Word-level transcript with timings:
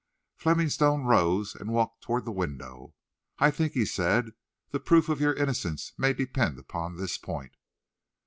Fleming 0.35 0.69
Stone 0.69 1.03
rose 1.03 1.53
and 1.53 1.69
walked 1.69 2.01
toward 2.01 2.25
the 2.25 2.31
window. 2.31 2.95
"I 3.37 3.51
think," 3.51 3.73
he 3.73 3.85
said, 3.85 4.31
"the 4.71 4.79
proof 4.79 5.09
of 5.09 5.21
your 5.21 5.35
innocence 5.35 5.93
may 5.95 6.11
depend 6.11 6.57
upon 6.57 6.95
this 6.95 7.19
point." 7.19 7.55